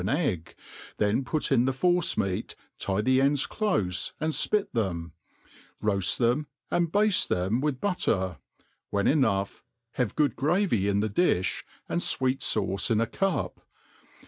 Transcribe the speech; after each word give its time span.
an 0.01 0.09
egg, 0.09 0.55
then 0.97 1.23
put 1.23 1.51
in 1.51 1.65
the 1.65 1.71
force*mear^ 1.71 2.55
tie 2.79 3.01
the 3.01 3.21
ends 3.21 3.45
clofe 3.45 4.13
and 4.19 4.33
fpit 4.33 4.71
them, 4.73 5.13
roaft 5.79 6.17
them, 6.17 6.47
and 6.71 6.87
hade 6.91 7.03
theoi 7.11 7.61
with 7.61 7.79
butter; 7.79 8.39
when 8.89 9.05
enough, 9.05 9.63
have 9.91 10.15
good 10.15 10.35
gravy 10.35 10.87
in 10.87 11.01
the 11.01 11.09
di(b, 11.09 11.63
an4 11.87 12.17
jfweet 12.17 12.39
fauce 12.39 12.89
in 12.89 12.99
a 12.99 13.05
ciip. 13.05 13.53